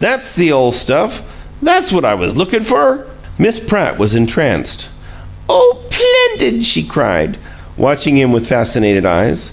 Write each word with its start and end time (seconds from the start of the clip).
That's 0.00 0.32
the 0.34 0.50
ole 0.50 0.72
stuff! 0.72 1.22
That's 1.62 1.92
what 1.92 2.04
I 2.04 2.12
was 2.14 2.36
lookin' 2.36 2.64
for!" 2.64 3.06
Miss 3.38 3.60
Pratt 3.60 3.96
was 3.96 4.12
entranced. 4.12 4.88
"Oh, 5.48 5.78
'plendid!" 5.88 6.64
she 6.64 6.82
cried, 6.82 7.36
watching 7.76 8.18
him 8.18 8.32
with 8.32 8.48
fascinated 8.48 9.06
eyes. 9.06 9.52